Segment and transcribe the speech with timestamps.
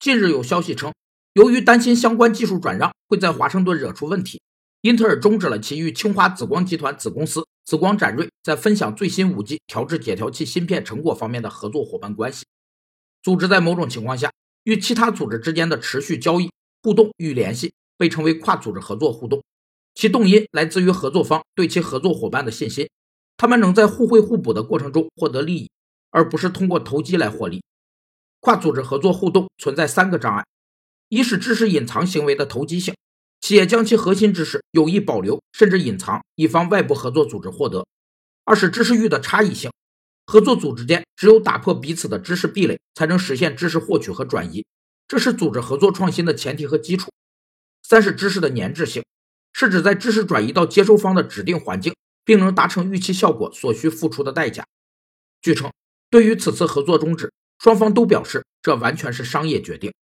[0.00, 0.94] 近日有消息称，
[1.34, 4.40] 由于担心相关技术转让会在华盛顿惹出问题，
[4.80, 12.46] 英特尔终止了其与清华紫光集团子公司紫光展锐在分享最新 5G 调制解调器芯片成果方面的合作伙伴关系。
[13.22, 14.32] 组织在某种情况下
[14.64, 16.50] 与其他组织之间的持续交易、
[16.82, 19.42] 互动与联系，被称为跨组织合作互动。
[19.94, 22.88] 其动因来自于合作方对其合作伙伴的信心，
[23.36, 25.70] 他们能在互惠互补的过程中获得利益，
[26.08, 27.60] 而不是通过投机来获利。
[28.40, 30.44] 跨组织合作互动存在三个障碍：
[31.08, 32.94] 一是知识隐藏行为的投机性，
[33.40, 37.84] 企业将其核心知识有意保留甚至隐藏，以防外部合作组织获得；
[38.44, 39.70] 二是知识域的差异性。
[40.26, 44.64] 合作组织间只有打破彼此的知识壁垒，才能实现知识获取和转移，
[45.08, 47.10] 这是组织合作创新的前提和基础。
[47.82, 49.04] 三是知识的粘滞性，
[49.52, 54.64] 是指在知识转移到接收方的指定环境，并能达成预期效果所需付出的代价。
[55.42, 55.72] 据称，
[56.08, 59.92] 对于此次合作终止，双方都表示这完全是商业决定。